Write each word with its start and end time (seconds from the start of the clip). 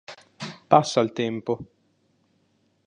Passa 0.69 0.99
il 1.01 1.11
tempo. 1.11 1.59